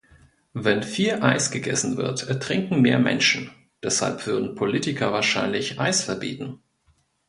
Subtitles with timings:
[0.53, 3.51] Wenn viel Eis gegessen wird, ertrinken mehr Menschen-
[3.83, 6.57] deshalb würden Politiker wahrscheinlich Eis verbieten.